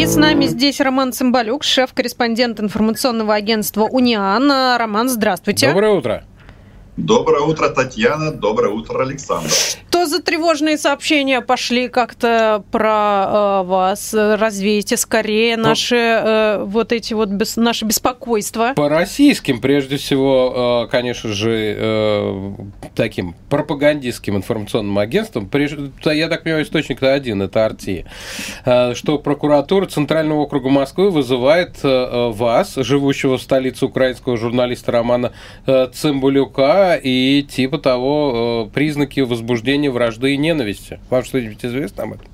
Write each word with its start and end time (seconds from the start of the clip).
И 0.00 0.06
с 0.06 0.16
нами 0.16 0.46
здесь 0.46 0.80
Роман 0.80 1.12
Цымбалюк, 1.12 1.62
шеф-корреспондент 1.62 2.58
информационного 2.58 3.34
агентства 3.34 3.82
«Униан». 3.82 4.50
Роман, 4.78 5.10
здравствуйте. 5.10 5.68
Доброе 5.68 5.92
утро. 5.92 6.24
Доброе 7.00 7.42
утро, 7.42 7.68
Татьяна. 7.70 8.30
Доброе 8.30 8.72
утро, 8.72 9.02
Александр. 9.02 9.48
Что 9.50 10.06
за 10.06 10.22
тревожные 10.22 10.78
сообщения 10.78 11.40
пошли 11.40 11.88
как-то 11.88 12.62
про 12.70 13.62
э, 13.62 13.66
вас? 13.66 14.14
Развейте 14.14 14.96
скорее 14.96 15.56
ну, 15.56 15.64
наши 15.64 15.96
э, 15.96 16.62
вот 16.64 16.92
эти 16.92 17.14
вот 17.14 17.28
бес, 17.30 17.56
наши 17.56 17.84
беспокойства. 17.86 18.74
По 18.76 18.88
российским, 18.88 19.60
прежде 19.60 19.96
всего, 19.96 20.84
э, 20.86 20.90
конечно 20.90 21.30
же, 21.32 21.74
э, 21.76 22.52
таким 22.94 23.34
пропагандистским 23.48 24.36
информационным 24.36 24.98
агентством. 24.98 25.50
Я 26.04 26.28
так 26.28 26.44
понимаю, 26.44 26.64
источник-то 26.64 27.12
один, 27.12 27.42
это 27.42 27.64
Арти. 27.64 28.04
Э, 28.64 28.94
что 28.94 29.18
прокуратура 29.18 29.86
Центрального 29.86 30.40
округа 30.40 30.68
Москвы 30.68 31.10
вызывает 31.10 31.76
э, 31.82 32.30
вас, 32.30 32.74
живущего 32.76 33.38
в 33.38 33.42
столице 33.42 33.86
украинского 33.86 34.36
журналиста 34.36 34.92
Романа 34.92 35.32
э, 35.66 35.88
И 36.96 37.46
типа 37.48 37.78
того 37.78 38.66
э, 38.68 38.74
признаки 38.74 39.20
возбуждения 39.20 39.90
вражды 39.90 40.34
и 40.34 40.36
ненависти. 40.36 41.00
Вам 41.10 41.24
что-нибудь 41.24 41.64
известно 41.64 42.04
об 42.04 42.12
этом? 42.14 42.26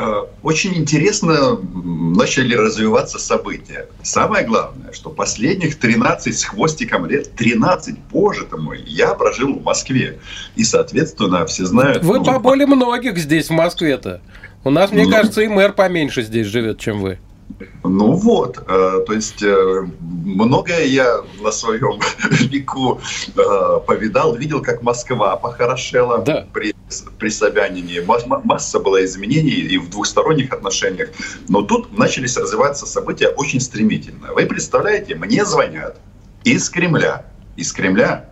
Э, 0.00 0.24
очень 0.42 0.74
интересно 0.76 1.58
начали 1.74 2.54
развиваться 2.54 3.18
события. 3.18 3.86
Самое 4.02 4.46
главное, 4.46 4.92
что 4.92 5.10
последних 5.10 5.78
13 5.78 6.38
с 6.38 6.44
хвостиком 6.44 7.04
лет, 7.04 7.34
13, 7.34 7.98
боже 8.10 8.46
ты 8.46 8.56
мой, 8.56 8.82
я 8.86 9.14
прожил 9.14 9.58
в 9.58 9.62
Москве. 9.62 10.18
И, 10.56 10.64
соответственно, 10.64 11.44
все 11.44 11.66
знают... 11.66 12.02
Вы 12.02 12.18
ну, 12.18 12.24
поболее 12.24 12.66
многих 12.66 13.18
здесь, 13.18 13.48
в 13.48 13.52
Москве-то. 13.52 14.22
У 14.64 14.70
нас, 14.70 14.90
мне 14.90 15.04
ну, 15.04 15.10
кажется, 15.10 15.42
и 15.42 15.48
мэр 15.48 15.72
поменьше 15.72 16.22
здесь 16.22 16.46
живет, 16.46 16.78
чем 16.78 17.00
вы. 17.00 17.18
Ну 17.82 18.12
вот, 18.12 18.58
э, 18.58 19.00
то 19.06 19.12
есть 19.12 19.42
э, 19.42 19.86
многое 20.00 20.84
я 20.84 21.20
на 21.40 21.50
своем 21.50 22.00
веку 22.30 23.00
э, 23.36 23.80
повидал, 23.86 24.36
видел, 24.36 24.62
как 24.62 24.82
Москва 24.82 25.36
похорошела 25.36 26.18
да. 26.18 26.46
при, 26.52 26.74
при 27.18 27.28
Собянине. 27.30 28.02
Масса 28.44 28.78
была 28.80 29.04
изменений 29.04 29.50
и 29.50 29.78
в 29.78 29.90
двухсторонних 29.90 30.52
отношениях. 30.52 31.10
Но 31.48 31.62
тут 31.62 31.96
начались 31.96 32.36
развиваться 32.36 32.86
события 32.86 33.28
очень 33.28 33.60
стремительно. 33.60 34.32
Вы 34.34 34.46
представляете, 34.46 35.14
мне 35.14 35.44
звонят 35.44 35.98
из 36.44 36.68
Кремля, 36.70 37.26
из 37.56 37.72
Кремля, 37.72 38.30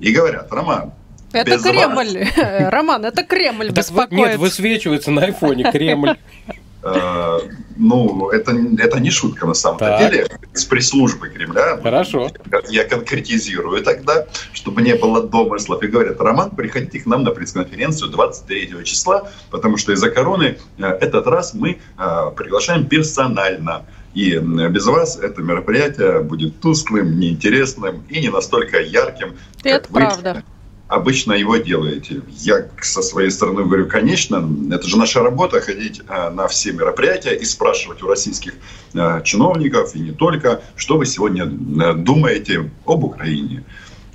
и 0.00 0.12
говорят, 0.12 0.52
Роман, 0.52 0.92
это 1.32 1.58
Кремль, 1.58 2.24
вас... 2.24 2.36
Роман, 2.72 3.04
это 3.06 3.24
Кремль 3.24 3.70
беспокоит. 3.70 4.12
Нет, 4.12 4.38
высвечивается 4.38 5.10
на 5.10 5.22
айфоне 5.22 5.70
Кремль. 5.70 6.16
Э, 6.82 7.38
ну, 7.76 8.30
это, 8.30 8.52
это 8.78 9.00
не 9.00 9.10
шутка 9.10 9.46
на 9.46 9.54
самом 9.54 9.78
так. 9.78 9.98
деле. 10.00 10.26
С 10.52 10.64
пресс-службы 10.64 11.28
Кремля. 11.28 11.78
Хорошо. 11.82 12.30
Я 12.68 12.84
конкретизирую 12.84 13.82
тогда, 13.82 14.26
чтобы 14.52 14.82
не 14.82 14.94
было 14.94 15.22
домыслов. 15.22 15.82
И 15.82 15.86
говорят, 15.86 16.20
Роман, 16.20 16.50
приходите 16.50 17.00
к 17.00 17.06
нам 17.06 17.22
на 17.22 17.30
пресс-конференцию 17.30 18.10
23 18.10 18.84
числа, 18.84 19.28
потому 19.50 19.76
что 19.76 19.92
из-за 19.92 20.10
короны 20.10 20.58
э, 20.78 20.84
этот 20.84 21.26
раз 21.26 21.54
мы 21.54 21.78
э, 21.98 22.30
приглашаем 22.36 22.86
персонально. 22.86 23.86
И 24.14 24.36
без 24.36 24.84
вас 24.84 25.16
это 25.16 25.40
мероприятие 25.40 26.20
будет 26.20 26.60
тусклым, 26.60 27.18
неинтересным 27.18 28.04
и 28.10 28.20
не 28.20 28.28
настолько 28.28 28.78
ярким, 28.82 29.36
это 29.64 29.88
как 29.88 29.88
правда. 29.88 30.34
вы 30.34 30.51
обычно 30.92 31.32
его 31.32 31.56
делаете. 31.56 32.22
Я 32.28 32.66
со 32.82 33.00
своей 33.02 33.30
стороны 33.30 33.64
говорю, 33.64 33.88
конечно, 33.88 34.46
это 34.70 34.86
же 34.86 34.98
наша 34.98 35.22
работа 35.22 35.60
ходить 35.60 36.02
э, 36.06 36.30
на 36.30 36.48
все 36.48 36.72
мероприятия 36.72 37.34
и 37.34 37.44
спрашивать 37.46 38.02
у 38.02 38.08
российских 38.08 38.52
э, 38.92 39.22
чиновников 39.24 39.94
и 39.96 40.00
не 40.00 40.12
только, 40.12 40.60
что 40.76 40.98
вы 40.98 41.06
сегодня 41.06 41.44
э, 41.44 41.94
думаете 41.94 42.70
об 42.84 43.04
Украине. 43.04 43.64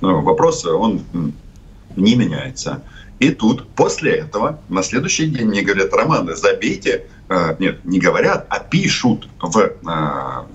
Но 0.00 0.22
вопрос, 0.22 0.64
он 0.64 1.02
не 1.96 2.14
меняется. 2.14 2.80
И 3.18 3.30
тут 3.30 3.68
после 3.70 4.12
этого 4.12 4.60
на 4.68 4.84
следующий 4.84 5.26
день 5.26 5.48
мне 5.48 5.62
говорят, 5.62 5.92
Роман, 5.92 6.30
забейте, 6.36 7.06
нет, 7.58 7.84
не 7.84 7.98
говорят, 7.98 8.46
а 8.48 8.60
пишут 8.60 9.28
в 9.40 9.72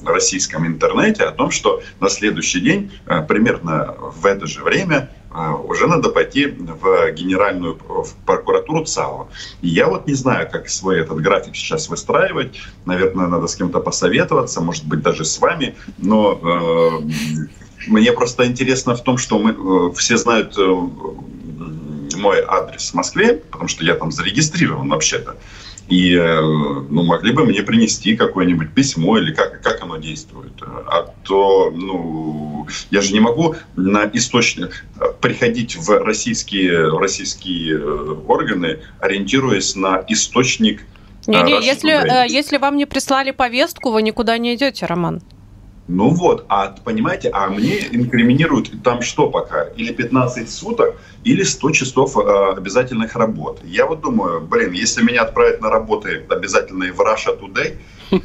российском 0.05 0.65
интернете 0.65 1.25
о 1.25 1.31
том, 1.31 1.51
что 1.51 1.83
на 1.99 2.07
следующий 2.07 2.61
день, 2.61 2.91
примерно 3.27 3.93
в 4.15 4.25
это 4.25 4.47
же 4.47 4.63
время, 4.63 5.09
уже 5.33 5.87
надо 5.87 6.09
пойти 6.09 6.47
в 6.47 7.11
генеральную 7.11 7.77
в 7.87 8.13
прокуратуру 8.25 8.85
ЦАО. 8.85 9.29
И 9.61 9.67
я 9.67 9.87
вот 9.87 10.07
не 10.07 10.13
знаю, 10.13 10.49
как 10.51 10.69
свой 10.69 10.99
этот 10.99 11.19
график 11.21 11.55
сейчас 11.55 11.89
выстраивать. 11.89 12.59
Наверное, 12.85 13.27
надо 13.27 13.47
с 13.47 13.55
кем-то 13.55 13.79
посоветоваться, 13.79 14.61
может 14.61 14.85
быть, 14.85 15.01
даже 15.01 15.25
с 15.25 15.39
вами. 15.39 15.75
Но 15.97 16.39
э, 16.41 17.87
мне 17.87 18.11
просто 18.11 18.45
интересно 18.45 18.95
в 18.95 19.03
том, 19.03 19.17
что 19.17 19.39
мы 19.39 19.51
э, 19.51 19.93
все 19.95 20.17
знают 20.17 20.57
э, 20.57 20.61
мой 22.17 22.43
адрес 22.47 22.91
в 22.91 22.93
Москве, 22.93 23.35
потому 23.35 23.67
что 23.67 23.83
я 23.83 23.95
там 23.95 24.11
зарегистрирован 24.11 24.89
вообще-то. 24.89 25.35
И 25.89 26.15
э, 26.15 26.41
ну, 26.41 27.03
могли 27.03 27.33
бы 27.33 27.45
мне 27.45 27.61
принести 27.61 28.15
какое-нибудь 28.15 28.73
письмо 28.73 29.17
или 29.17 29.33
как, 29.33 29.61
как 29.61 29.83
оно 29.83 29.97
действует. 29.97 30.53
А 30.61 31.13
то, 31.23 31.71
ну, 31.75 32.67
я 32.89 33.01
же 33.01 33.13
не 33.13 33.19
могу 33.19 33.55
на 33.75 34.09
источник 34.13 34.85
приходить 35.19 35.75
в 35.75 35.89
российские, 36.03 36.97
российские 36.97 37.77
э, 37.77 38.15
органы, 38.27 38.79
ориентируясь 38.99 39.75
на 39.75 40.03
источник 40.07 40.81
не, 41.27 41.41
не, 41.43 41.65
если, 41.65 42.25
э, 42.25 42.27
если 42.27 42.57
вам 42.57 42.75
не 42.75 42.85
прислали 42.85 43.31
повестку, 43.31 43.91
вы 43.91 44.01
никуда 44.01 44.37
не 44.37 44.55
идете, 44.55 44.85
Роман. 44.85 45.21
Ну 45.87 46.09
вот, 46.09 46.45
а 46.47 46.73
понимаете, 46.83 47.29
а 47.33 47.47
мне 47.49 47.79
инкриминируют 47.91 48.71
там 48.83 49.01
что 49.01 49.29
пока? 49.29 49.63
Или 49.63 49.91
15 49.91 50.49
суток, 50.49 50.95
или 51.25 51.43
100 51.43 51.71
часов 51.71 52.17
э, 52.17 52.53
обязательных 52.55 53.15
работ. 53.15 53.59
Я 53.65 53.85
вот 53.85 53.99
думаю, 53.99 54.39
блин, 54.39 54.71
если 54.71 55.03
меня 55.03 55.23
отправят 55.23 55.59
на 55.59 55.69
работы 55.69 56.25
обязательные 56.29 56.93
в 56.93 57.01
Russia 57.01 57.37
Today, 57.37 57.77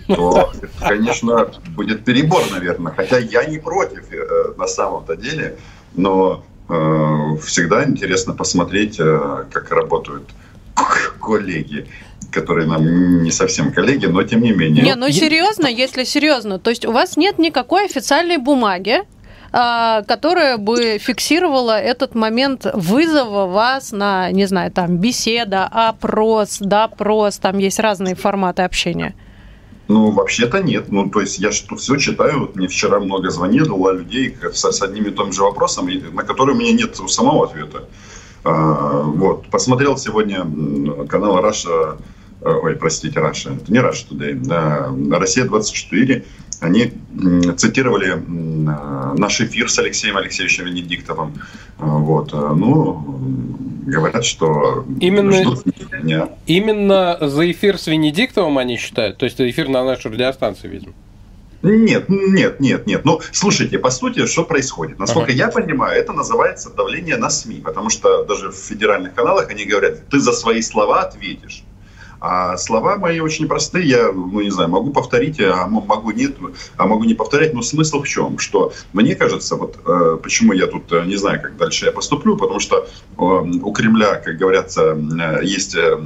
то, 0.06 0.52
конечно, 0.80 1.50
будет 1.70 2.04
перебор, 2.04 2.42
наверное. 2.52 2.92
Хотя 2.92 3.18
я 3.18 3.44
не 3.44 3.58
против 3.58 4.12
э, 4.12 4.54
на 4.56 4.68
самом-то 4.68 5.16
деле, 5.16 5.56
но 5.94 6.44
э, 6.68 7.36
всегда 7.44 7.84
интересно 7.84 8.34
посмотреть, 8.34 9.00
э, 9.00 9.46
как 9.50 9.72
работают 9.72 10.28
коллеги 11.20 11.88
которые 12.30 12.66
нам 12.66 13.22
не 13.22 13.30
совсем 13.30 13.72
коллеги, 13.72 14.06
но 14.06 14.22
тем 14.22 14.42
не 14.42 14.52
менее. 14.52 14.84
Не, 14.84 14.94
ну 14.94 15.10
серьезно, 15.10 15.66
если 15.66 16.04
серьезно, 16.04 16.58
то 16.58 16.70
есть 16.70 16.84
у 16.84 16.92
вас 16.92 17.16
нет 17.16 17.38
никакой 17.38 17.86
официальной 17.86 18.38
бумаги, 18.38 19.02
а, 19.50 20.02
которая 20.02 20.58
бы 20.58 20.98
фиксировала 20.98 21.80
этот 21.80 22.14
момент 22.14 22.66
вызова 22.74 23.46
вас 23.46 23.92
на, 23.92 24.30
не 24.30 24.46
знаю, 24.46 24.70
там, 24.70 24.98
беседа, 24.98 25.64
опрос, 25.66 26.58
допрос, 26.60 27.38
там 27.38 27.58
есть 27.58 27.78
разные 27.78 28.14
форматы 28.14 28.62
общения. 28.62 29.14
Ну, 29.88 30.10
вообще-то 30.10 30.62
нет. 30.62 30.92
Ну, 30.92 31.08
то 31.08 31.22
есть 31.22 31.38
я 31.38 31.50
что 31.50 31.76
все 31.76 31.96
читаю. 31.96 32.40
Вот 32.40 32.56
мне 32.56 32.68
вчера 32.68 33.00
много 33.00 33.30
звонило 33.30 33.90
людей 33.90 34.36
с, 34.52 34.70
с 34.70 34.82
одним 34.82 35.04
и 35.06 35.10
тем 35.12 35.32
же 35.32 35.42
вопросом, 35.42 35.88
на 36.12 36.24
который 36.24 36.54
у 36.54 36.58
меня 36.58 36.72
нет 36.72 37.00
у 37.00 37.08
самого 37.08 37.46
ответа. 37.46 37.88
А, 38.44 39.02
вот. 39.02 39.46
Посмотрел 39.48 39.96
сегодня 39.96 40.44
канал 41.06 41.40
Russia 41.40 41.96
ой, 42.40 42.76
простите, 42.76 43.20
Russia, 43.20 43.50
это 43.50 43.72
не 43.72 43.78
Russia 43.78 44.06
Today, 44.08 44.40
а 44.50 45.18
Россия-24, 45.18 46.24
они 46.60 46.92
цитировали 47.56 48.20
наш 49.18 49.40
эфир 49.40 49.70
с 49.70 49.78
Алексеем 49.78 50.16
Алексеевичем 50.16 50.66
Венедиктовым. 50.66 51.34
Э, 51.78 51.84
вот. 51.84 52.32
Э, 52.32 52.52
ну, 52.56 53.04
говорят, 53.86 54.24
что 54.24 54.84
именно, 55.00 55.32
ждут 55.32 55.64
меня. 55.92 56.30
Именно 56.46 57.18
за 57.20 57.50
эфир 57.50 57.78
с 57.78 57.86
Венедиктовым 57.86 58.58
они 58.58 58.76
считают? 58.76 59.18
То 59.18 59.24
есть 59.24 59.40
эфир 59.40 59.68
на 59.68 59.84
нашей 59.84 60.10
радиостанции, 60.10 60.68
видимо? 60.68 60.94
Нет, 61.62 62.08
нет, 62.08 62.60
нет, 62.60 62.86
нет. 62.86 63.04
Ну, 63.04 63.20
слушайте, 63.32 63.78
по 63.78 63.90
сути, 63.90 64.26
что 64.26 64.44
происходит? 64.44 64.98
Насколько 64.98 65.32
ага. 65.32 65.38
я 65.38 65.48
понимаю, 65.48 65.98
это 65.98 66.12
называется 66.12 66.70
давление 66.70 67.16
на 67.16 67.30
СМИ, 67.30 67.60
потому 67.64 67.90
что 67.90 68.24
даже 68.24 68.50
в 68.50 68.54
федеральных 68.54 69.14
каналах 69.14 69.50
они 69.50 69.64
говорят, 69.64 70.08
ты 70.08 70.20
за 70.20 70.32
свои 70.32 70.62
слова 70.62 71.02
ответишь. 71.02 71.64
А 72.20 72.56
слова 72.56 72.96
мои 72.96 73.20
очень 73.20 73.46
простые, 73.46 73.88
я, 73.88 74.12
ну 74.12 74.40
не 74.40 74.50
знаю, 74.50 74.68
могу 74.68 74.90
повторить, 74.90 75.40
а 75.40 75.66
могу 75.68 76.10
нет, 76.10 76.36
а 76.76 76.86
могу 76.86 77.04
не 77.04 77.14
повторять, 77.14 77.54
но 77.54 77.62
смысл 77.62 78.02
в 78.02 78.08
чем? 78.08 78.38
Что 78.38 78.72
мне 78.92 79.14
кажется, 79.14 79.56
вот 79.56 79.78
э, 79.86 80.18
почему 80.22 80.52
я 80.52 80.66
тут 80.66 80.90
э, 80.92 81.04
не 81.04 81.16
знаю, 81.16 81.40
как 81.40 81.56
дальше 81.56 81.86
я 81.86 81.92
поступлю, 81.92 82.36
потому 82.36 82.58
что 82.58 82.78
э, 82.78 83.20
у 83.20 83.72
Кремля, 83.72 84.16
как 84.16 84.36
говорится, 84.36 84.96
э, 84.96 85.44
есть 85.44 85.76
э, 85.76 85.96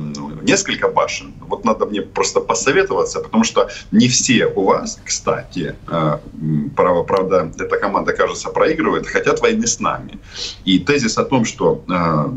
несколько 0.43 0.89
башен. 0.89 1.33
Вот 1.41 1.65
надо 1.65 1.87
мне 1.87 2.03
просто 2.03 2.41
посоветоваться, 2.41 3.21
потому 3.21 3.45
что 3.45 3.71
не 3.91 4.09
все 4.09 4.47
у 4.47 4.65
вас, 4.65 5.01
кстати, 5.05 5.77
э, 5.89 6.19
право, 6.77 7.05
правда, 7.05 7.51
эта 7.59 7.79
команда, 7.79 8.13
кажется, 8.13 8.51
проигрывает, 8.51 9.07
хотят 9.07 9.41
войны 9.41 9.67
с 9.67 9.81
нами. 9.81 10.19
И 10.65 10.79
тезис 10.79 11.17
о 11.17 11.25
том, 11.25 11.47
что 11.47 11.83
э, 11.89 12.31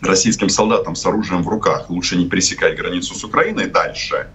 российским 0.00 0.48
солдатам 0.48 0.94
с 0.94 1.04
оружием 1.06 1.42
в 1.42 1.48
руках 1.48 1.90
лучше 1.90 2.16
не 2.16 2.28
пересекать 2.28 2.76
границу 2.76 3.14
с 3.14 3.24
Украиной 3.24 3.66
дальше, 3.66 4.28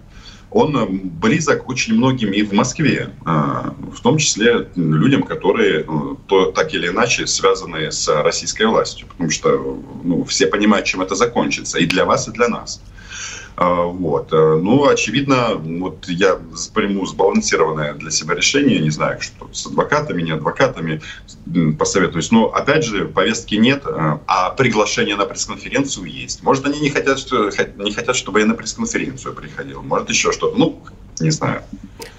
он 0.50 1.00
близок 1.20 1.68
очень 1.68 1.94
многим 1.94 2.32
и 2.32 2.42
в 2.42 2.52
Москве, 2.52 3.10
в 3.24 4.00
том 4.02 4.18
числе 4.18 4.68
людям, 4.76 5.22
которые 5.22 5.84
то, 6.28 6.52
так 6.52 6.72
или 6.72 6.88
иначе 6.88 7.26
связаны 7.26 7.90
с 7.90 8.08
российской 8.22 8.66
властью, 8.66 9.08
потому 9.08 9.30
что 9.30 9.82
ну, 10.04 10.24
все 10.24 10.46
понимают, 10.46 10.86
чем 10.86 11.02
это 11.02 11.14
закончится, 11.14 11.78
и 11.78 11.86
для 11.86 12.04
вас, 12.04 12.28
и 12.28 12.30
для 12.30 12.48
нас. 12.48 12.80
А, 13.56 13.84
вот. 13.84 14.32
Э, 14.32 14.60
ну, 14.62 14.86
очевидно, 14.86 15.54
вот 15.54 16.08
я 16.08 16.38
приму 16.74 17.06
сбалансированное 17.06 17.94
для 17.94 18.10
себя 18.10 18.34
решение, 18.34 18.78
не 18.80 18.90
знаю, 18.90 19.20
что 19.22 19.48
с 19.50 19.66
адвокатами, 19.66 20.20
не 20.20 20.32
адвокатами, 20.32 21.00
посоветуюсь. 21.78 22.30
Но, 22.30 22.46
опять 22.46 22.84
же, 22.84 23.06
повестки 23.06 23.54
нет, 23.54 23.84
э, 23.86 24.18
а 24.26 24.50
приглашение 24.50 25.16
на 25.16 25.24
пресс-конференцию 25.24 26.04
есть. 26.04 26.42
Может, 26.42 26.66
они 26.66 26.80
не 26.80 26.90
хотят, 26.90 27.18
не 27.78 27.92
хотят, 27.92 28.14
чтобы 28.14 28.40
я 28.40 28.46
на 28.46 28.54
пресс-конференцию 28.54 29.34
приходил. 29.34 29.82
Может, 29.82 30.10
еще 30.10 30.32
что-то. 30.32 30.56
Ну, 30.58 30.82
не 31.20 31.30
знаю. 31.30 31.62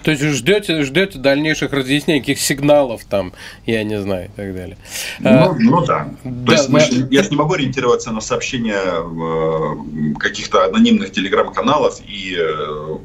То 0.02 0.10
есть 0.10 0.22
ждете, 0.22 0.82
ждете 0.82 1.18
дальнейших 1.18 1.72
разъяснений, 1.72 2.20
каких 2.20 2.40
сигналов 2.40 3.04
там, 3.04 3.32
я 3.66 3.82
не 3.84 4.00
знаю, 4.00 4.26
и 4.26 4.30
так 4.36 4.54
далее. 4.54 4.76
Ну, 5.18 5.30
а, 5.30 5.56
ну 5.58 5.84
да. 5.84 6.08
То 6.22 6.30
да, 6.30 6.52
есть 6.52 6.68
мы, 6.68 6.80
да. 6.80 7.06
я 7.10 7.22
же 7.22 7.30
не 7.30 7.36
могу 7.36 7.54
ориентироваться 7.54 8.10
на 8.10 8.20
сообщения 8.20 8.80
э, 8.80 10.18
каких-то 10.18 10.64
анонимных 10.64 11.12
телеграм-каналов 11.12 12.00
и 12.06 12.36
э, 12.38 12.96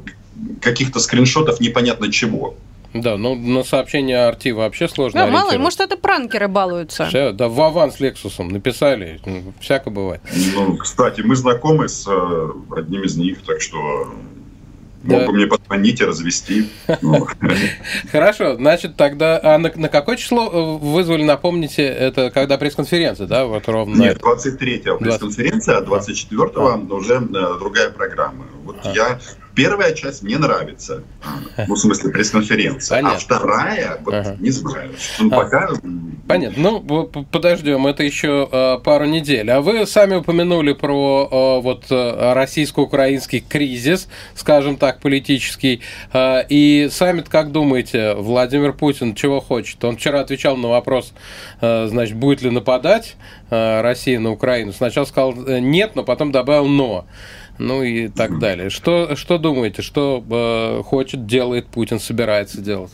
каких-то 0.60 1.00
скриншотов 1.00 1.60
непонятно 1.60 2.10
чего. 2.10 2.54
Да, 2.94 3.16
ну 3.16 3.34
на 3.34 3.64
сообщение 3.64 4.24
Арти 4.24 4.50
вообще 4.50 4.88
сложно 4.88 5.24
Да, 5.24 5.26
мало, 5.26 5.58
может, 5.58 5.80
это 5.80 5.96
пранкеры 5.96 6.46
балуются. 6.46 7.06
Все, 7.06 7.32
да, 7.32 7.48
в 7.48 7.60
аванс 7.60 7.98
Лексусом 7.98 8.48
написали, 8.48 9.20
всяко 9.60 9.90
бывает. 9.90 10.22
Ну, 10.54 10.76
кстати, 10.76 11.20
мы 11.20 11.34
знакомы 11.34 11.88
с 11.88 12.06
э, 12.06 12.48
одним 12.76 13.02
из 13.02 13.16
них, 13.16 13.42
так 13.42 13.60
что 13.60 14.14
Мог 15.04 15.20
да. 15.20 15.26
бы 15.26 15.32
мне 15.34 15.46
позвонить 15.46 16.00
и 16.00 16.04
развести. 16.04 16.70
Ну. 17.02 17.26
Хорошо, 18.12 18.56
значит, 18.56 18.96
тогда... 18.96 19.38
А 19.42 19.58
на, 19.58 19.70
какое 19.70 20.16
число 20.16 20.50
э, 20.50 20.78
вызвали, 20.78 21.22
напомните, 21.22 21.82
это 21.84 22.30
когда 22.30 22.56
пресс-конференция, 22.56 23.26
да? 23.26 23.44
Вот 23.44 23.68
ровно... 23.68 23.94
Нет, 24.00 24.18
23-го 24.18 24.96
пресс-конференция, 24.96 25.78
а 25.78 25.82
24-го 25.82 26.94
уже 26.94 27.16
э, 27.16 27.58
другая 27.58 27.90
программа. 27.90 28.46
Вот 28.64 28.78
я 28.94 29.18
Первая 29.54 29.92
часть 29.94 30.22
мне 30.22 30.36
нравится, 30.36 31.04
ну, 31.68 31.74
в 31.74 31.78
смысле, 31.78 32.10
пресс-конференция. 32.10 33.00
А 33.04 33.16
вторая, 33.16 34.00
вот, 34.04 34.14
ага. 34.14 34.36
не 34.40 34.50
знаю. 34.50 34.90
Ну, 35.20 35.28
а. 35.32 35.36
пока... 35.36 35.70
Понятно. 36.26 36.62
Ну, 36.62 37.06
подождем, 37.06 37.86
это 37.86 38.02
еще 38.02 38.48
э, 38.50 38.78
пару 38.82 39.04
недель. 39.04 39.50
А 39.50 39.60
вы 39.60 39.86
сами 39.86 40.16
упомянули 40.16 40.72
про 40.72 41.28
э, 41.30 41.62
вот 41.62 41.86
российско-украинский 41.90 43.40
кризис, 43.40 44.08
скажем 44.34 44.76
так, 44.76 45.00
политический. 45.00 45.80
Э, 46.12 46.42
и 46.48 46.88
сами 46.90 47.22
как 47.22 47.52
думаете, 47.52 48.14
Владимир 48.14 48.72
Путин 48.72 49.14
чего 49.14 49.40
хочет? 49.40 49.84
Он 49.84 49.96
вчера 49.96 50.20
отвечал 50.20 50.56
на 50.56 50.68
вопрос, 50.68 51.12
э, 51.60 51.86
значит, 51.88 52.16
будет 52.16 52.42
ли 52.42 52.50
нападать 52.50 53.16
э, 53.50 53.80
Россия 53.82 54.18
на 54.18 54.30
Украину. 54.30 54.72
Сначала 54.72 55.04
сказал 55.04 55.34
нет, 55.34 55.94
но 55.94 56.04
потом 56.04 56.32
добавил 56.32 56.66
но 56.66 57.04
ну 57.58 57.82
и 57.82 58.08
так 58.08 58.38
далее. 58.38 58.70
Что, 58.70 59.16
что 59.16 59.38
думаете, 59.38 59.82
что 59.82 60.24
э, 60.28 60.82
хочет, 60.82 61.26
делает 61.26 61.66
Путин, 61.66 62.00
собирается 62.00 62.60
делать? 62.60 62.92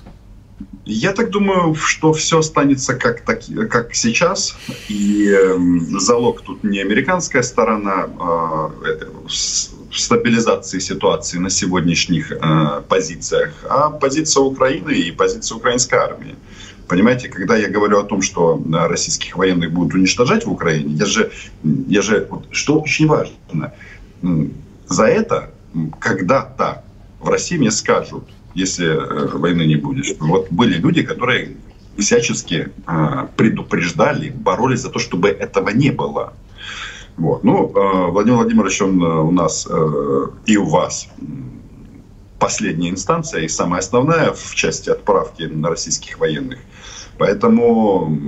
Я 0.90 1.12
так 1.12 1.30
думаю, 1.30 1.74
что 1.76 2.12
все 2.12 2.40
останется 2.40 2.94
как, 2.94 3.20
так, 3.20 3.42
как 3.70 3.94
сейчас. 3.94 4.56
И 4.88 5.30
э, 5.30 5.56
залог 5.98 6.42
тут 6.42 6.64
не 6.64 6.80
американская 6.80 7.42
сторона 7.42 8.08
а, 8.18 8.72
э, 8.84 9.04
стабилизации 9.92 10.80
ситуации 10.80 11.38
на 11.38 11.48
сегодняшних 11.48 12.32
э, 12.32 12.82
позициях, 12.88 13.54
а 13.68 13.90
позиция 13.90 14.42
Украины 14.42 14.90
и 14.90 15.12
позиция 15.12 15.56
украинской 15.56 15.94
армии. 15.94 16.34
Понимаете, 16.88 17.28
когда 17.28 17.56
я 17.56 17.68
говорю 17.68 18.00
о 18.00 18.02
том, 18.02 18.20
что 18.20 18.60
российских 18.68 19.36
военных 19.36 19.70
будут 19.70 19.94
уничтожать 19.94 20.44
в 20.44 20.50
Украине, 20.50 20.94
я 20.94 21.06
же, 21.06 21.30
я 21.62 22.02
же 22.02 22.28
что 22.50 22.80
очень 22.80 23.06
важно, 23.06 23.72
за 24.88 25.04
это 25.04 25.50
когда-то 26.00 26.82
в 27.20 27.28
России 27.28 27.58
мне 27.58 27.70
скажут, 27.70 28.24
если 28.54 28.86
э, 28.86 29.36
войны 29.36 29.62
не 29.62 29.76
будет. 29.76 30.20
Вот 30.20 30.48
были 30.50 30.76
люди, 30.76 31.02
которые 31.02 31.56
всячески 31.98 32.68
э, 32.86 33.26
предупреждали, 33.36 34.30
боролись 34.30 34.80
за 34.80 34.90
то, 34.90 34.98
чтобы 34.98 35.28
этого 35.28 35.70
не 35.70 35.90
было. 35.90 36.32
Вот. 37.16 37.44
Ну, 37.44 37.72
э, 37.74 38.10
Владимир 38.10 38.38
Владимирович, 38.38 38.80
он 38.82 39.02
у 39.02 39.30
нас 39.30 39.68
и 40.46 40.56
у 40.56 40.64
вас 40.64 41.08
последняя 42.38 42.90
инстанция 42.90 43.42
и 43.42 43.48
самая 43.48 43.80
основная 43.80 44.32
в 44.32 44.54
части 44.54 44.88
отправки 44.88 45.42
на 45.42 45.68
российских 45.68 46.18
военных. 46.18 46.58
Поэтому 47.18 48.18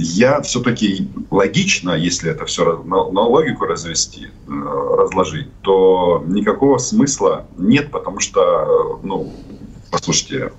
я 0.00 0.40
все-таки 0.40 1.10
логично, 1.30 1.90
если 1.90 2.30
это 2.30 2.46
все 2.46 2.82
на, 2.82 3.10
на 3.10 3.20
логику 3.20 3.66
развести, 3.66 4.28
разложить, 4.48 5.48
то 5.60 6.24
никакого 6.26 6.78
смысла 6.78 7.46
нет, 7.58 7.90
потому 7.90 8.20
что, 8.20 9.00
ну, 9.02 9.34
послушайте, 9.90 10.52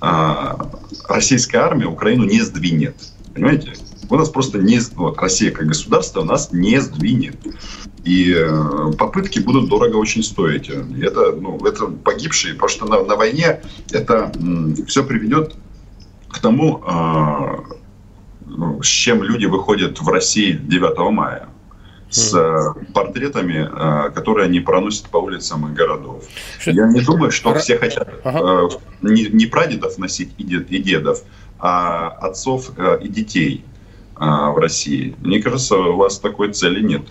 а, 0.00 0.70
российская 1.08 1.58
армия 1.58 1.86
Украину 1.86 2.24
не 2.24 2.40
сдвинет. 2.40 2.96
Понимаете? 3.34 3.74
У 4.10 4.16
нас 4.16 4.28
просто 4.30 4.58
не... 4.58 4.80
Вот, 4.94 5.18
Россия 5.18 5.50
как 5.50 5.66
государство 5.66 6.20
у 6.20 6.24
нас 6.24 6.52
не 6.52 6.80
сдвинет. 6.80 7.36
И 8.04 8.32
э, 8.34 8.92
попытки 8.96 9.38
будут 9.38 9.68
дорого 9.68 9.96
очень 9.96 10.22
стоить. 10.22 10.70
Это, 10.70 11.32
ну, 11.32 11.58
это 11.66 11.86
погибшие, 11.86 12.54
потому 12.54 12.70
что 12.70 12.86
на, 12.86 13.02
на 13.02 13.16
войне 13.16 13.60
это 13.90 14.32
все 14.86 15.04
приведет 15.04 15.56
к 16.28 16.38
тому, 16.38 16.82
а, 16.86 17.64
ну, 18.46 18.82
с 18.82 18.86
чем 18.86 19.22
люди 19.22 19.46
выходят 19.46 20.00
в 20.00 20.08
России 20.08 20.52
9 20.52 20.98
мая 21.12 21.48
с 22.10 22.34
mm. 22.34 22.92
портретами, 22.92 23.68
а, 23.70 24.10
которые 24.10 24.46
они 24.46 24.60
проносят 24.60 25.08
по 25.10 25.18
улицам 25.18 25.74
городов. 25.74 26.24
Что? 26.58 26.70
Я 26.70 26.86
не 26.86 27.00
думаю, 27.00 27.30
что 27.30 27.54
все 27.54 27.76
хотят 27.78 28.07
ага. 28.24 28.68
не, 29.02 29.24
не 29.26 29.46
прадедов 29.46 29.98
носить 29.98 30.30
и, 30.38 30.44
дед, 30.44 30.70
и 30.70 30.78
дедов, 30.78 31.22
а 31.58 32.08
отцов 32.08 32.70
и 33.00 33.08
детей 33.08 33.64
в 34.16 34.58
России. 34.58 35.14
Мне 35.20 35.40
кажется, 35.40 35.76
у 35.76 35.96
вас 35.96 36.18
такой 36.18 36.52
цели 36.52 36.82
нет. 36.82 37.02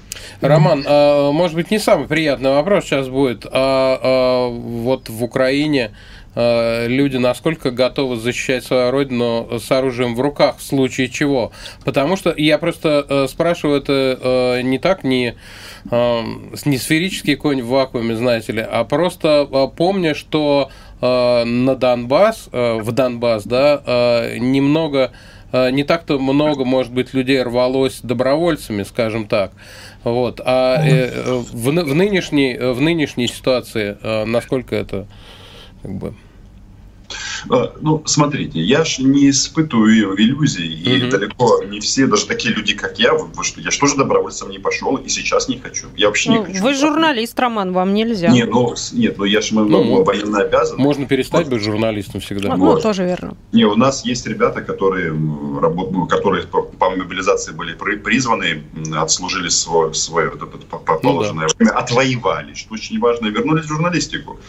Роман, 0.41 0.83
может 1.33 1.55
быть, 1.55 1.71
не 1.71 1.79
самый 1.79 2.05
приятный 2.05 2.49
вопрос 2.49 2.83
сейчас 2.83 3.07
будет. 3.07 3.45
А, 3.49 4.49
вот 4.49 5.07
в 5.07 5.23
Украине 5.23 5.91
Э, 5.91 6.16
люди 6.37 7.17
насколько 7.17 7.71
готовы 7.71 8.17
защищать 8.17 8.63
свою 8.63 8.91
родину 8.91 9.59
с 9.59 9.71
оружием 9.71 10.13
в 10.13 10.21
руках 10.21 10.57
в 10.59 10.63
случае 10.63 11.09
чего. 11.09 11.51
Потому 11.83 12.15
что 12.15 12.31
я 12.37 12.59
просто 12.59 13.05
э, 13.09 13.27
спрашиваю 13.27 13.81
это 13.81 14.19
э, 14.21 14.61
не 14.61 14.77
так, 14.77 15.03
не, 15.03 15.35
не 15.89 16.77
сферический 16.77 17.35
конь 17.35 17.63
в 17.63 17.69
вакууме, 17.69 18.15
знаете 18.15 18.51
ли, 18.51 18.61
а 18.61 18.83
просто 18.83 19.45
помня, 19.75 20.13
что 20.13 20.69
на 20.99 21.75
Донбасс, 21.75 22.49
в 22.51 22.91
Донбасс, 22.91 23.43
да, 23.43 24.27
немного 24.37 25.11
не 25.53 25.83
так-то 25.83 26.17
много, 26.17 26.65
может 26.65 26.91
быть, 26.91 27.13
людей 27.13 27.41
рвалось 27.41 27.99
добровольцами, 28.01 28.81
скажем 28.81 29.27
так. 29.27 29.51
Вот. 30.03 30.41
А 30.43 30.81
в, 31.53 31.69
в, 31.69 31.95
нынешней, 31.95 32.57
в 32.57 32.81
нынешней 32.81 33.27
ситуации 33.27 33.97
насколько 34.25 34.75
это 34.75 35.07
как 35.83 35.93
бы 35.93 36.13
Э, 36.15 36.26
ну, 37.81 38.03
смотрите, 38.05 38.59
я 38.59 38.83
же 38.83 39.03
не 39.03 39.29
испытываю 39.29 40.19
иллюзий, 40.19 40.67
и 40.67 41.03
угу. 41.03 41.11
далеко 41.11 41.63
не 41.63 41.79
все, 41.79 42.07
даже 42.07 42.25
такие 42.25 42.53
люди, 42.53 42.73
как 42.73 42.99
я, 42.99 43.13
вы, 43.13 43.43
что, 43.43 43.61
я 43.61 43.71
же 43.71 43.79
тоже 43.79 43.95
добровольцем 43.95 44.49
не 44.49 44.59
пошел, 44.59 44.95
и 44.97 45.07
сейчас 45.09 45.47
не 45.47 45.57
хочу. 45.57 45.87
Я 45.95 46.07
вообще 46.07 46.31
ну, 46.31 46.39
не 46.39 46.45
хочу. 46.45 46.63
Вы 46.63 46.73
журналист, 46.73 47.39
Роман, 47.39 47.73
вам 47.73 47.93
нельзя. 47.93 48.29
Не, 48.29 48.45
ну, 48.45 48.75
нет, 48.93 49.17
ну 49.17 49.25
я 49.25 49.41
же 49.41 49.55
ну, 49.55 49.65
ну, 49.65 50.03
военно 50.03 50.39
обязан. 50.39 50.77
Можно 50.77 51.05
перестать 51.07 51.45
вот. 51.45 51.53
быть 51.53 51.63
журналистом 51.63 52.21
всегда. 52.21 52.55
Ну, 52.55 52.65
вот. 52.65 52.83
тоже 52.83 53.05
верно. 53.05 53.37
Не, 53.51 53.65
у 53.65 53.75
нас 53.75 54.05
есть 54.05 54.27
ребята, 54.27 54.61
которые, 54.61 55.09
работ... 55.61 55.91
Ну, 55.91 56.07
которые 56.07 56.45
по, 56.47 56.63
по 56.63 56.89
мобилизации 56.89 57.51
были 57.53 57.73
призваны, 57.73 58.63
отслужили 58.95 59.49
свой, 59.49 59.93
свое 59.93 60.29
вот 60.29 60.41
это, 60.41 60.57
положенное 60.77 61.47
ну, 61.47 61.49
да. 61.49 61.55
время, 61.57 61.71
отвоевали, 61.77 62.53
что 62.53 62.73
очень 62.73 62.99
важно, 62.99 63.27
вернулись 63.27 63.65
в 63.65 63.67
журналистику. 63.67 64.39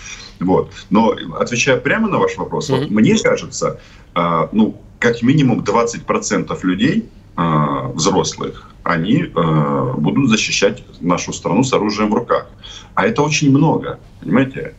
Вот. 0.40 0.72
Но 0.90 1.16
отвечая 1.38 1.78
прямо 1.78 2.08
на 2.08 2.18
ваш 2.18 2.36
вопрос, 2.36 2.70
mm-hmm. 2.70 2.87
Вот, 2.88 3.02
мне 3.02 3.18
кажется, 3.18 3.78
э, 4.14 4.48
ну, 4.52 4.80
как 4.98 5.22
минимум 5.22 5.60
20% 5.60 6.58
людей, 6.62 7.08
э, 7.36 7.92
взрослых, 7.94 8.70
они 8.82 9.24
э, 9.24 9.92
будут 9.98 10.30
защищать 10.30 10.82
нашу 11.00 11.32
страну 11.32 11.62
с 11.62 11.72
оружием 11.72 12.10
в 12.10 12.14
руках. 12.14 12.46
А 12.94 13.06
это 13.06 13.22
очень 13.22 13.50
много, 13.50 13.98
понимаете? 14.20 14.74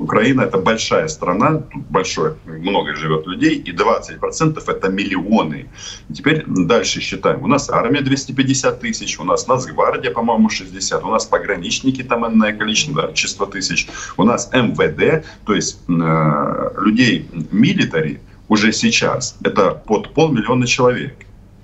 Украина 0.00 0.42
это 0.42 0.58
большая 0.58 1.08
страна, 1.08 1.58
тут 1.58 1.84
большое 1.90 2.34
много 2.46 2.94
живет 2.94 3.26
людей, 3.26 3.56
и 3.56 3.72
20% 3.72 4.62
это 4.66 4.88
миллионы. 4.88 5.68
Теперь 6.12 6.44
дальше 6.46 7.00
считаем. 7.00 7.42
У 7.42 7.46
нас 7.46 7.68
армия 7.70 8.00
250 8.00 8.80
тысяч, 8.80 9.20
у 9.20 9.24
нас 9.24 9.46
Нацгвардия, 9.46 10.10
по-моему, 10.10 10.48
60, 10.48 11.04
у 11.04 11.10
нас 11.10 11.26
пограничники 11.26 12.02
там 12.02 12.26
энное 12.26 12.52
количество 12.52 13.46
тысяч, 13.46 13.88
у 14.16 14.24
нас 14.24 14.50
МВД, 14.52 15.24
то 15.44 15.54
есть 15.54 15.78
э, 15.88 16.70
людей 16.78 17.28
милитари 17.50 18.20
уже 18.48 18.72
сейчас 18.72 19.36
это 19.44 19.70
под 19.70 20.14
полмиллиона 20.14 20.66
человек. 20.66 21.14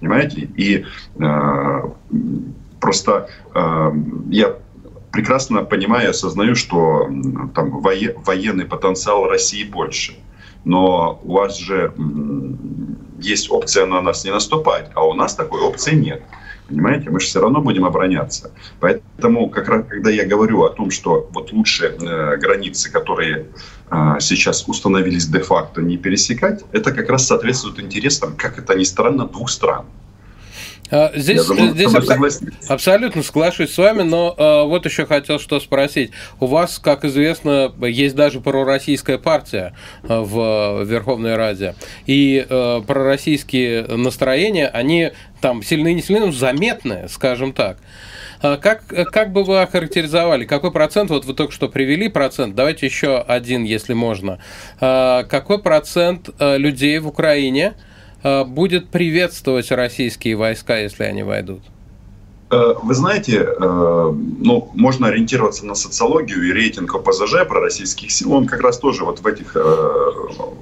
Понимаете? 0.00 0.48
И 0.56 0.84
э, 1.18 1.82
просто 2.80 3.28
э, 3.54 3.92
я 4.30 4.54
прекрасно 5.16 5.64
понимаю 5.64 6.08
и 6.08 6.10
осознаю, 6.10 6.54
что 6.54 7.08
там 7.54 7.80
военный 7.80 8.66
потенциал 8.66 9.26
России 9.26 9.64
больше. 9.64 10.14
Но 10.64 11.20
у 11.24 11.32
вас 11.32 11.58
же 11.58 11.92
есть 13.18 13.50
опция 13.50 13.86
на 13.86 14.02
нас 14.02 14.24
не 14.24 14.30
наступать, 14.30 14.90
а 14.94 15.06
у 15.06 15.14
нас 15.14 15.34
такой 15.34 15.60
опции 15.60 15.94
нет. 15.94 16.22
Понимаете, 16.68 17.10
мы 17.10 17.20
же 17.20 17.26
все 17.26 17.40
равно 17.40 17.60
будем 17.60 17.84
обороняться. 17.84 18.50
Поэтому, 18.80 19.48
как 19.48 19.68
раз, 19.68 19.86
когда 19.88 20.10
я 20.10 20.26
говорю 20.26 20.64
о 20.64 20.68
том, 20.68 20.90
что 20.90 21.30
вот 21.32 21.52
лучше 21.52 21.86
э, 21.86 22.36
границы, 22.36 22.92
которые 22.92 23.46
э, 23.90 24.16
сейчас 24.20 24.68
установились 24.68 25.28
де-факто, 25.28 25.80
не 25.80 25.96
пересекать, 25.96 26.64
это 26.72 26.92
как 26.92 27.08
раз 27.08 27.26
соответствует 27.26 27.80
интересам, 27.80 28.34
как 28.36 28.58
это 28.58 28.74
ни 28.74 28.84
странно, 28.84 29.26
двух 29.26 29.48
стран. 29.48 29.86
А, 30.90 31.12
здесь, 31.14 31.44
думаю, 31.44 31.72
здесь 31.72 31.92
аб- 31.94 32.70
абсолютно 32.70 33.22
соглашусь 33.22 33.72
с 33.72 33.78
вами, 33.78 34.02
но 34.02 34.34
э, 34.36 34.68
вот 34.68 34.84
еще 34.86 35.06
хотел 35.06 35.38
что 35.38 35.58
спросить. 35.58 36.12
У 36.38 36.46
вас, 36.46 36.78
как 36.78 37.04
известно, 37.04 37.72
есть 37.80 38.14
даже 38.14 38.40
пророссийская 38.40 39.18
партия 39.18 39.74
э, 40.04 40.20
в 40.20 40.84
Верховной 40.84 41.36
Раде. 41.36 41.74
И 42.06 42.46
э, 42.48 42.82
пророссийские 42.86 43.84
настроения, 43.84 44.68
они 44.68 45.12
там 45.40 45.62
сильные 45.62 45.94
не 45.94 46.02
сильные, 46.02 46.26
но 46.26 46.32
заметные, 46.32 47.08
скажем 47.08 47.52
так. 47.52 47.78
Как, 48.40 48.84
как 48.86 49.32
бы 49.32 49.44
вы 49.44 49.62
охарактеризовали, 49.62 50.44
какой 50.44 50.70
процент, 50.70 51.08
вот 51.10 51.24
вы 51.24 51.32
только 51.32 51.54
что 51.54 51.68
привели 51.68 52.08
процент, 52.08 52.54
давайте 52.54 52.84
еще 52.84 53.18
один, 53.18 53.64
если 53.64 53.94
можно. 53.94 54.40
Какой 54.78 55.58
процент 55.58 56.28
людей 56.38 56.98
в 56.98 57.08
Украине, 57.08 57.72
будет 58.46 58.88
приветствовать 58.88 59.70
российские 59.70 60.36
войска, 60.36 60.78
если 60.78 61.04
они 61.04 61.22
войдут? 61.22 61.62
Э, 62.48 62.74
вы 62.80 62.94
знаете, 62.94 63.38
э, 63.38 63.60
ну, 63.60 64.70
можно 64.74 65.08
ориентироваться 65.08 65.66
на 65.66 65.74
социологию 65.74 66.48
и 66.48 66.52
рейтинг 66.52 66.94
ОПЗЖ 66.94 67.44
про 67.48 67.60
российских 67.60 68.12
сил, 68.12 68.32
он 68.32 68.46
как 68.46 68.60
раз 68.60 68.78
тоже 68.78 69.04
вот 69.04 69.18
в 69.20 69.26
этих 69.26 69.56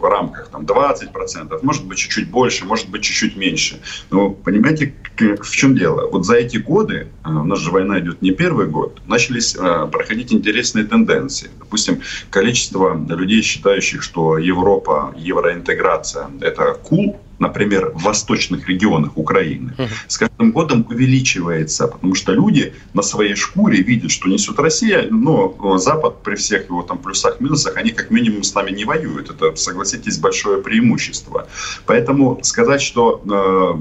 рамках, 0.03 0.49
там 0.49 0.65
20%, 0.65 1.59
может 1.63 1.85
быть 1.85 1.99
чуть-чуть 1.99 2.31
больше, 2.31 2.65
может 2.65 2.89
быть 2.89 3.03
чуть-чуть 3.03 3.37
меньше. 3.37 3.81
Но 4.11 4.31
понимаете, 4.31 4.95
в 5.19 5.51
чем 5.51 5.77
дело? 5.77 6.09
Вот 6.09 6.25
за 6.25 6.37
эти 6.37 6.57
годы, 6.57 7.09
у 7.25 7.45
нас 7.45 7.59
же 7.59 7.71
война 7.71 8.01
идет 8.01 8.23
не 8.23 8.31
первый 8.31 8.67
год, 8.67 9.03
начались 9.07 9.55
проходить 9.93 10.33
интересные 10.33 10.85
тенденции. 10.85 11.51
Допустим, 11.59 12.01
количество 12.31 12.95
людей, 12.95 13.43
считающих, 13.43 14.03
что 14.03 14.39
Европа, 14.39 15.15
евроинтеграция– 15.17 16.31
это 16.41 16.79
cool, 16.91 17.17
например, 17.45 17.93
в 17.95 18.03
восточных 18.03 18.69
регионах 18.69 19.17
Украины, 19.17 19.75
с 20.09 20.17
каждым 20.17 20.53
годом 20.53 20.87
увеличивается, 20.89 21.87
потому 21.87 22.15
что 22.15 22.33
люди 22.33 22.73
на 22.95 23.03
своей 23.03 23.35
шкуре 23.35 23.83
видят, 23.83 24.11
что 24.11 24.29
несет 24.29 24.59
Россия, 24.59 25.09
но 25.11 25.79
Запад 25.79 26.23
при 26.23 26.37
всех 26.37 26.69
его 26.71 26.83
там 26.83 26.99
плюсах, 26.99 27.41
минусах, 27.41 27.77
они 27.77 27.91
как 27.91 28.11
минимум 28.11 28.43
с 28.43 28.55
нами 28.55 28.71
не 28.71 28.85
воюют. 28.85 29.31
Это, 29.31 29.57
согласитесь, 29.57 30.19
большое 30.19 30.63
преимущество. 30.63 31.47
Поэтому 31.87 32.39
сказать, 32.43 32.83
что 32.83 33.23
э, 33.25 33.75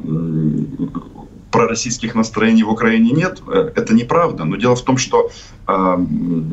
пророссийских 1.54 2.16
настроений 2.16 2.64
в 2.64 2.70
Украине 2.70 3.12
нет, 3.12 3.40
э, 3.48 3.72
это 3.76 3.94
неправда. 3.94 4.44
Но 4.44 4.58
дело 4.58 4.76
в 4.76 4.82
том, 4.82 4.98
что 4.98 5.30
а, 5.66 5.98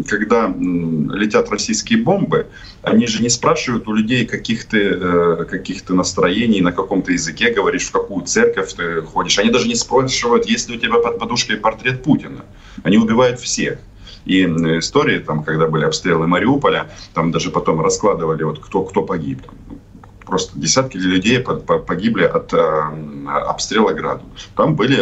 когда 0.06 0.46
летят 0.46 1.50
российские 1.50 2.02
бомбы, 2.02 2.46
они 2.82 3.06
же 3.06 3.22
не 3.22 3.30
спрашивают 3.30 3.88
у 3.88 3.94
людей 3.94 4.26
каких 4.26 4.66
то 4.66 4.76
э, 4.76 5.44
каких 5.46 5.88
настроений, 5.88 6.60
на 6.60 6.72
каком 6.72 7.02
то 7.02 7.12
языке 7.12 7.50
говоришь, 7.50 7.86
в 7.86 7.92
какую 7.92 8.26
церковь 8.26 8.74
ты 8.74 9.02
ходишь. 9.02 9.38
Они 9.38 9.50
даже 9.50 9.66
не 9.66 9.74
спрашивают, 9.74 10.46
есть 10.46 10.68
ли 10.68 10.76
у 10.76 10.78
тебя 10.78 10.98
под 10.98 11.18
подушкой 11.18 11.56
портрет 11.56 12.02
Путина. 12.02 12.44
Они 12.84 12.98
убивают 12.98 13.40
всех. 13.40 13.78
И 14.26 14.44
истории, 14.44 15.18
там, 15.18 15.42
когда 15.42 15.66
были 15.66 15.84
обстрелы 15.84 16.26
Мариуполя, 16.26 16.90
там 17.14 17.32
даже 17.32 17.50
потом 17.50 17.80
раскладывали, 17.80 18.42
вот, 18.42 18.58
кто, 18.58 18.82
кто 18.82 19.02
погиб 19.02 19.40
просто 20.30 20.58
десятки 20.58 20.96
людей 20.96 21.40
погибли 21.40 22.24
от 22.24 22.54
э, 22.54 22.82
обстрела 23.26 23.92
граду. 23.92 24.24
Там 24.56 24.76
были 24.76 25.00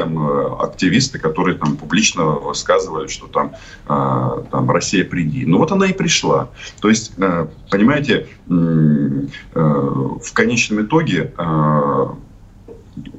активисты, 0.61 1.19
которые 1.19 1.59
там 1.59 1.77
публично 1.77 2.25
высказывали, 2.25 3.07
что 3.07 3.27
там, 3.27 3.53
э, 3.89 4.45
там 4.51 4.71
Россия 4.71 5.05
приди. 5.05 5.45
Ну 5.47 5.59
вот 5.59 5.71
она 5.71 5.87
и 5.87 5.93
пришла. 5.93 6.49
То 6.81 6.89
есть, 6.89 7.13
э, 7.19 7.47
понимаете, 7.71 8.27
в 8.47 10.33
конечном 10.33 10.83
итоге 10.83 11.33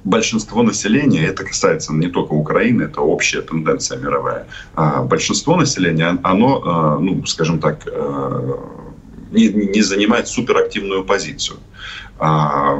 большинство 0.03 0.63
населения, 0.63 1.25
это 1.27 1.45
касается 1.45 1.93
не 1.93 2.07
только 2.07 2.33
Украины, 2.33 2.83
это 2.83 3.01
общая 3.01 3.41
тенденция 3.41 3.99
мировая, 3.99 4.47
а 4.75 5.03
большинство 5.03 5.55
населения, 5.55 6.17
оно, 6.23 6.97
ну, 6.99 7.25
скажем 7.25 7.59
так, 7.59 7.87
не, 9.31 9.47
не 9.47 9.81
занимает 9.81 10.27
суперактивную 10.27 11.03
позицию, 11.03 11.59
а, 12.17 12.77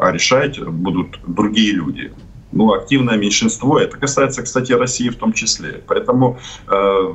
а 0.00 0.12
решать 0.12 0.60
будут 0.60 1.18
другие 1.26 1.72
люди. 1.72 2.12
Ну, 2.52 2.72
активное 2.72 3.16
меньшинство, 3.16 3.80
это 3.80 3.96
касается, 3.96 4.42
кстати, 4.42 4.72
России 4.72 5.08
в 5.08 5.16
том 5.16 5.32
числе. 5.32 5.82
Поэтому 5.88 6.38
э, 6.68 7.14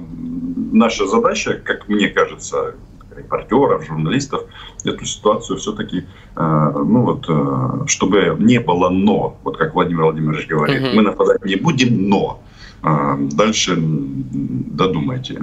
наша 0.73 1.07
задача, 1.07 1.53
как 1.53 1.87
мне 1.87 2.09
кажется, 2.09 2.75
репортеров, 3.15 3.85
журналистов, 3.85 4.43
эту 4.83 5.05
ситуацию 5.05 5.57
все-таки, 5.57 5.99
э, 6.35 6.71
ну 6.75 7.03
вот, 7.03 7.25
э, 7.29 7.87
чтобы 7.87 8.35
не 8.37 8.59
было 8.59 8.89
но, 8.89 9.39
вот 9.43 9.57
как 9.57 9.75
Владимир 9.75 10.03
Владимирович 10.03 10.47
говорит, 10.47 10.81
угу. 10.81 10.95
мы 10.95 11.01
нападать 11.03 11.45
не 11.45 11.55
будем, 11.55 12.09
но 12.09 12.41
дальше 12.81 13.75
додумайте. 13.77 15.41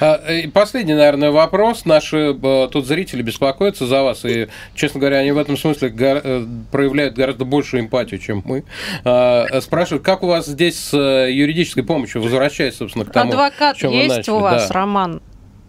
А, 0.00 0.20
последний, 0.52 0.94
наверное, 0.94 1.30
вопрос. 1.30 1.84
Наши 1.84 2.36
э, 2.42 2.68
тут 2.72 2.86
зрители 2.86 3.22
беспокоятся 3.22 3.86
за 3.86 4.02
вас, 4.02 4.24
и, 4.24 4.48
честно 4.74 5.00
говоря, 5.00 5.18
они 5.18 5.32
в 5.32 5.38
этом 5.38 5.56
смысле 5.56 5.94
э, 5.98 6.46
проявляют 6.70 7.14
гораздо 7.14 7.44
большую 7.44 7.82
эмпатию, 7.82 8.18
чем 8.20 8.42
мы. 8.44 8.64
А, 9.04 9.60
спрашивают, 9.60 10.04
как 10.04 10.22
у 10.22 10.26
вас 10.26 10.46
здесь 10.46 10.78
с 10.78 10.94
э, 10.94 11.30
юридической 11.32 11.82
помощью, 11.82 12.22
возвращаясь, 12.22 12.76
собственно, 12.76 13.04
к 13.04 13.12
тому, 13.12 13.32
Адвокат 13.32 13.76
есть 13.82 14.28
у 14.28 14.38
вас, 14.38 14.68
да. 14.68 14.74
Роман? 14.74 15.20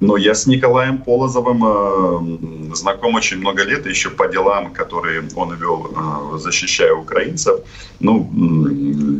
Но 0.01 0.17
я 0.17 0.33
с 0.33 0.47
Николаем 0.47 0.97
Полозовым 0.97 1.63
э, 1.63 2.75
знаком 2.75 3.13
очень 3.13 3.37
много 3.37 3.63
лет, 3.63 3.85
еще 3.85 4.09
по 4.09 4.27
делам, 4.27 4.73
которые 4.73 5.23
он 5.35 5.53
вел, 5.53 5.91
э, 5.95 6.39
защищая 6.39 6.91
украинцев. 6.93 7.59
Ну, 7.99 8.27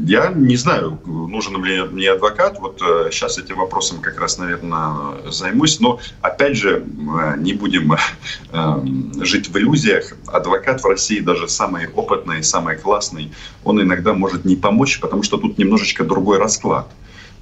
я 0.08 0.30
не 0.30 0.56
знаю, 0.56 1.00
нужен 1.06 1.64
ли 1.64 1.84
мне 1.84 2.10
адвокат. 2.10 2.58
Вот 2.60 2.82
э, 2.82 3.10
сейчас 3.12 3.38
этим 3.38 3.58
вопросом 3.58 4.02
как 4.02 4.20
раз, 4.20 4.40
наверное, 4.40 5.22
займусь. 5.30 5.80
Но, 5.80 6.00
опять 6.22 6.58
же, 6.58 6.84
э, 6.84 7.38
не 7.38 7.54
будем 7.54 7.94
э, 7.94 9.24
жить 9.24 9.50
в 9.50 9.58
иллюзиях. 9.58 10.14
Адвокат 10.26 10.82
в 10.82 10.86
России, 10.88 11.20
даже 11.20 11.48
самый 11.48 11.90
опытный, 11.90 12.44
самый 12.44 12.76
классный, 12.76 13.32
он 13.64 13.80
иногда 13.80 14.16
может 14.16 14.46
не 14.46 14.56
помочь, 14.56 15.00
потому 15.00 15.22
что 15.22 15.38
тут 15.38 15.60
немножечко 15.60 16.04
другой 16.04 16.40
расклад. 16.40 16.88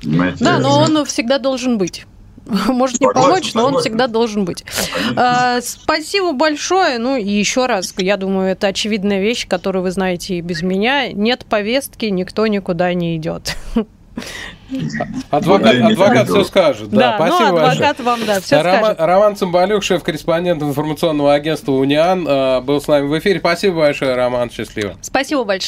Понимаете? 0.01 0.43
Да, 0.43 0.59
но 0.59 0.81
он 0.81 1.05
всегда 1.05 1.39
должен 1.39 1.77
быть. 1.77 2.05
может 2.67 2.99
не 2.99 3.07
помочь, 3.07 3.53
но 3.53 3.67
он 3.67 3.79
всегда 3.79 4.07
должен 4.07 4.45
быть. 4.45 4.63
А, 5.15 5.61
спасибо 5.61 6.33
большое. 6.33 6.97
Ну 6.97 7.17
и 7.17 7.29
еще 7.29 7.65
раз, 7.65 7.93
я 7.97 8.17
думаю, 8.17 8.51
это 8.51 8.67
очевидная 8.67 9.21
вещь, 9.21 9.47
которую 9.47 9.83
вы 9.83 9.91
знаете 9.91 10.35
и 10.35 10.41
без 10.41 10.61
меня. 10.61 11.11
Нет 11.11 11.45
повестки, 11.45 12.05
никто 12.05 12.47
никуда 12.47 12.93
не 12.93 13.15
идет. 13.17 13.55
Адвокат, 15.31 15.75
адвокат 15.75 16.27
все 16.27 16.43
скажет. 16.43 16.89
Да, 16.89 17.17
да 17.17 17.25
ну, 17.25 17.35
спасибо 17.35 17.59
ну, 17.59 17.65
адвокат 17.65 17.97
большое. 17.97 18.05
вам, 18.05 18.25
да, 18.27 18.39
все 18.39 18.61
Роман, 18.61 18.79
скажет. 18.79 18.99
Роман 18.99 19.35
Цымбалюк, 19.35 19.83
шеф-корреспондент 19.83 20.61
информационного 20.61 21.33
агентства 21.33 21.71
«Униан», 21.71 22.27
э, 22.27 22.61
был 22.61 22.79
с 22.79 22.87
нами 22.87 23.07
в 23.07 23.17
эфире. 23.17 23.39
Спасибо 23.39 23.77
большое, 23.77 24.15
Роман, 24.15 24.51
счастливо. 24.51 24.95
Спасибо 25.01 25.43
большое. 25.43 25.67